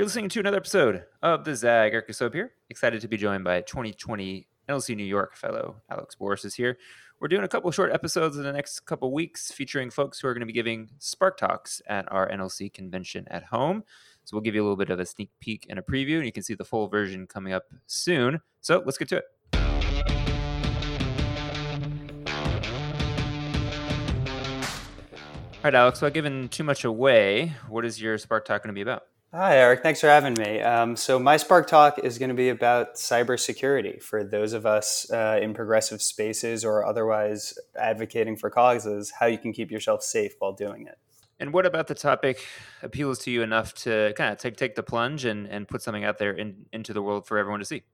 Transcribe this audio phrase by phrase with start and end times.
[0.00, 1.92] You're listening to another episode of the Zag.
[1.92, 2.54] Eric Soap here.
[2.70, 6.78] Excited to be joined by 2020 NLC New York fellow Alex Bores is here.
[7.20, 10.32] We're doing a couple short episodes in the next couple weeks featuring folks who are
[10.32, 13.84] going to be giving Spark Talks at our NLC convention at home.
[14.24, 16.24] So we'll give you a little bit of a sneak peek and a preview, and
[16.24, 18.40] you can see the full version coming up soon.
[18.62, 19.24] So let's get to it.
[25.52, 28.72] All right, Alex, without giving too much away, what is your Spark Talk going to
[28.72, 29.02] be about?
[29.32, 29.84] Hi, Eric.
[29.84, 30.60] Thanks for having me.
[30.60, 35.08] Um, so, my Spark Talk is going to be about cybersecurity for those of us
[35.08, 40.32] uh, in progressive spaces or otherwise advocating for causes, how you can keep yourself safe
[40.40, 40.98] while doing it.
[41.38, 42.44] And what about the topic
[42.82, 46.02] appeals to you enough to kind of take take the plunge and, and put something
[46.02, 47.84] out there in, into the world for everyone to see?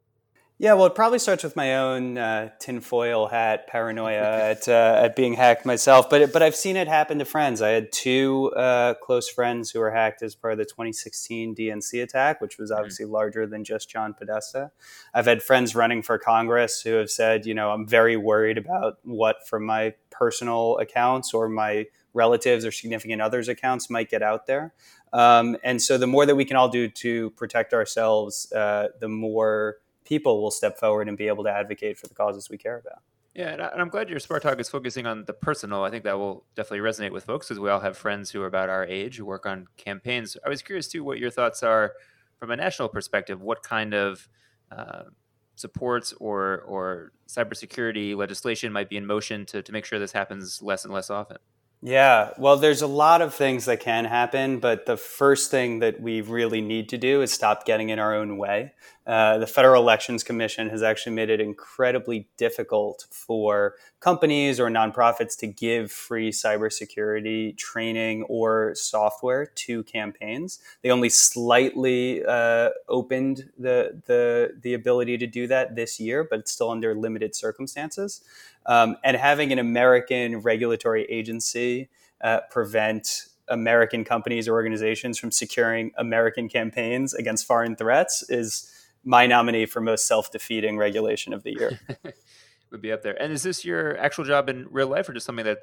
[0.58, 5.14] Yeah, well, it probably starts with my own uh, tinfoil hat paranoia at uh, at
[5.14, 6.08] being hacked myself.
[6.08, 7.60] But but I've seen it happen to friends.
[7.60, 12.02] I had two uh, close friends who were hacked as part of the 2016 DNC
[12.02, 12.78] attack, which was mm-hmm.
[12.78, 13.12] obviously mm-hmm.
[13.12, 14.70] larger than just John Podesta.
[15.12, 18.96] I've had friends running for Congress who have said, you know, I'm very worried about
[19.02, 24.46] what from my personal accounts or my relatives or significant others' accounts might get out
[24.46, 24.72] there.
[25.12, 29.08] Um, and so the more that we can all do to protect ourselves, uh, the
[29.08, 29.76] more
[30.06, 33.02] people will step forward and be able to advocate for the causes we care about.
[33.34, 35.84] Yeah, and I'm glad your Spark Talk is focusing on the personal.
[35.84, 38.46] I think that will definitely resonate with folks because we all have friends who are
[38.46, 40.38] about our age who work on campaigns.
[40.44, 41.92] I was curious too what your thoughts are
[42.38, 43.42] from a national perspective.
[43.42, 44.26] What kind of
[44.72, 45.02] uh,
[45.54, 50.62] supports or or cybersecurity legislation might be in motion to, to make sure this happens
[50.62, 51.36] less and less often?
[51.82, 56.00] Yeah, well, there's a lot of things that can happen, but the first thing that
[56.00, 58.72] we really need to do is stop getting in our own way.
[59.06, 65.38] Uh, the Federal Elections Commission has actually made it incredibly difficult for companies or nonprofits
[65.38, 70.58] to give free cybersecurity training or software to campaigns.
[70.82, 76.40] They only slightly uh, opened the, the, the ability to do that this year, but
[76.40, 78.22] it's still under limited circumstances.
[78.68, 81.65] Um, and having an American regulatory agency
[82.20, 88.72] uh, prevent American companies or organizations from securing American campaigns against foreign threats is
[89.04, 91.80] my nominee for most self-defeating regulation of the year.
[92.72, 93.20] Would be up there.
[93.22, 95.58] And is this your actual job in real life, or just something that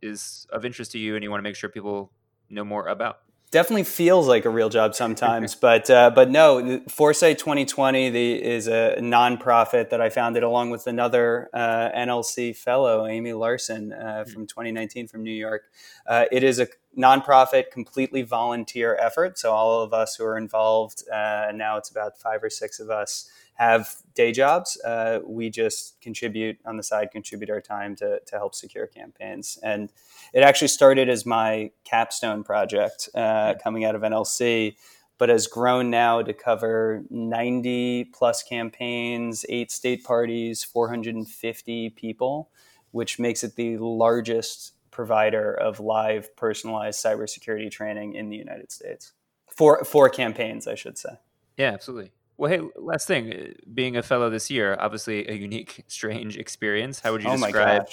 [0.00, 2.10] is of interest to you and you want to make sure people
[2.48, 3.18] know more about?
[3.50, 8.68] Definitely feels like a real job sometimes, but uh, but no, Foresight 2020 the, is
[8.68, 14.30] a nonprofit that I founded along with another uh, NLC fellow, Amy Larson, uh, hmm.
[14.30, 15.64] from 2019 from New York.
[16.06, 19.38] Uh, it is a nonprofit, completely volunteer effort.
[19.38, 22.90] So all of us who are involved uh, now, it's about five or six of
[22.90, 24.80] us have day jobs.
[24.84, 29.58] Uh, we just contribute on the side, contribute our time to, to help secure campaigns.
[29.62, 29.92] And
[30.32, 34.76] it actually started as my capstone project uh, coming out of NLC,
[35.18, 42.50] but has grown now to cover 90 plus campaigns, eight state parties, 450 people,
[42.90, 49.12] which makes it the largest provider of live personalized cybersecurity training in the United States.
[49.46, 51.18] For, for campaigns, I should say.
[51.56, 52.12] Yeah, absolutely.
[52.38, 57.00] Well, hey, last thing, uh, being a fellow this year, obviously a unique, strange experience.
[57.00, 57.88] How would you oh describe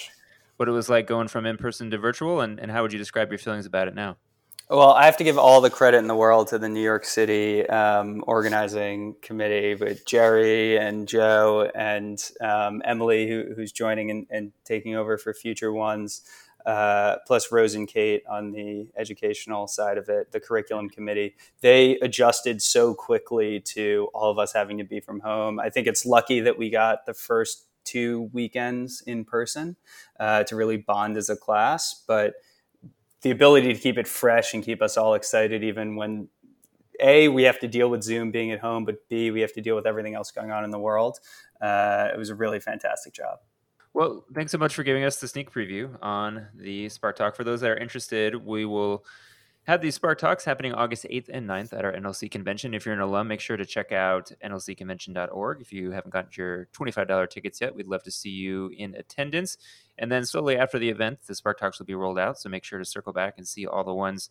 [0.56, 2.98] what it was like going from in person to virtual, and, and how would you
[2.98, 4.16] describe your feelings about it now?
[4.70, 7.04] Well, I have to give all the credit in the world to the New York
[7.04, 14.26] City um, organizing committee with Jerry and Joe and um, Emily, who, who's joining and,
[14.30, 16.22] and, taking over for future ones
[16.64, 21.98] uh, plus Rose and Kate on the educational side of it, the curriculum committee, they
[21.98, 25.60] adjusted so quickly to all of us having to be from home.
[25.60, 29.76] I think it's lucky that we got the first two weekends in person
[30.18, 32.34] uh, to really bond as a class, but
[33.20, 36.28] the ability to keep it fresh and keep us all excited, even when
[37.00, 39.60] a we have to deal with Zoom being at home, but b we have to
[39.60, 41.18] deal with everything else going on in the world.
[41.60, 43.38] Uh, it was a really fantastic job.
[43.94, 47.36] Well, thanks so much for giving us the sneak preview on the Spark Talk.
[47.36, 49.04] For those that are interested, we will
[49.68, 52.74] have these Spark Talks happening August 8th and 9th at our NLC convention.
[52.74, 55.60] If you're an alum, make sure to check out nlcconvention.org.
[55.60, 59.58] If you haven't gotten your $25 tickets yet, we'd love to see you in attendance.
[59.96, 62.40] And then slowly after the event, the Spark Talks will be rolled out.
[62.40, 64.30] So make sure to circle back and see all the ones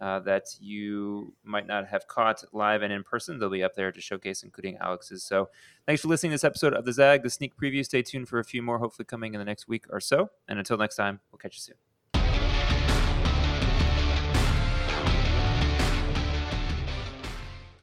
[0.00, 3.38] uh, that you might not have caught live and in person.
[3.38, 5.22] They'll be up there to showcase, including Alex's.
[5.22, 5.48] So
[5.86, 7.84] thanks for listening to this episode of the Zag, the sneak preview.
[7.84, 10.30] Stay tuned for a few more, hopefully coming in the next week or so.
[10.48, 11.83] And until next time, we'll catch you soon.